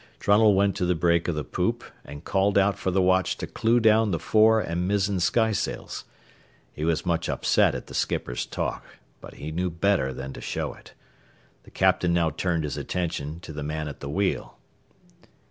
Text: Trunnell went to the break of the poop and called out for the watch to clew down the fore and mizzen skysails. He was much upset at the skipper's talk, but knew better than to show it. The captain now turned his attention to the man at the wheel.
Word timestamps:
Trunnell 0.19 0.55
went 0.55 0.75
to 0.77 0.85
the 0.87 0.95
break 0.95 1.27
of 1.27 1.35
the 1.35 1.43
poop 1.43 1.83
and 2.03 2.23
called 2.25 2.57
out 2.57 2.79
for 2.79 2.89
the 2.89 3.03
watch 3.03 3.37
to 3.37 3.45
clew 3.45 3.79
down 3.79 4.09
the 4.09 4.17
fore 4.17 4.59
and 4.59 4.87
mizzen 4.87 5.17
skysails. 5.19 6.05
He 6.73 6.83
was 6.83 7.05
much 7.05 7.29
upset 7.29 7.75
at 7.75 7.85
the 7.85 7.93
skipper's 7.93 8.47
talk, 8.47 8.83
but 9.19 9.37
knew 9.37 9.69
better 9.69 10.11
than 10.11 10.33
to 10.33 10.41
show 10.41 10.73
it. 10.73 10.95
The 11.65 11.69
captain 11.69 12.15
now 12.15 12.31
turned 12.31 12.63
his 12.63 12.77
attention 12.77 13.41
to 13.41 13.53
the 13.53 13.61
man 13.61 13.87
at 13.87 13.99
the 13.99 14.09
wheel. 14.09 14.57